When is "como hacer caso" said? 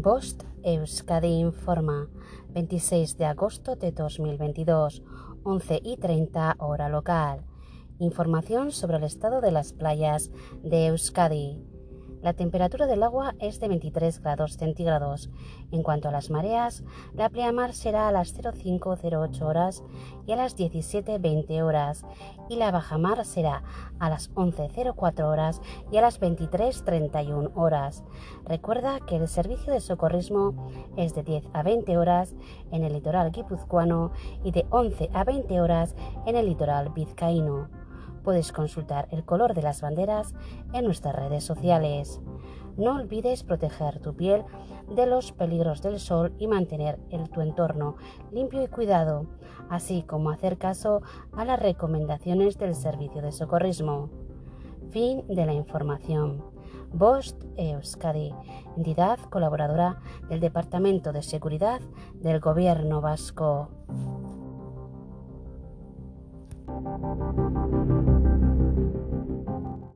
50.02-51.02